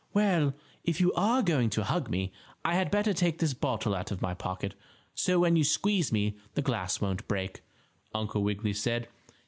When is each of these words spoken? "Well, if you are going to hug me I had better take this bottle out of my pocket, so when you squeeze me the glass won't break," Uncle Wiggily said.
"Well, 0.15 0.55
if 0.83 0.99
you 0.99 1.13
are 1.13 1.43
going 1.43 1.69
to 1.69 1.83
hug 1.83 2.09
me 2.09 2.33
I 2.65 2.73
had 2.73 2.89
better 2.89 3.13
take 3.13 3.37
this 3.37 3.53
bottle 3.53 3.93
out 3.93 4.09
of 4.09 4.19
my 4.19 4.33
pocket, 4.33 4.73
so 5.13 5.37
when 5.39 5.55
you 5.55 5.63
squeeze 5.63 6.11
me 6.11 6.39
the 6.55 6.63
glass 6.63 6.99
won't 6.99 7.27
break," 7.27 7.61
Uncle 8.11 8.41
Wiggily 8.41 8.73
said. 8.73 9.09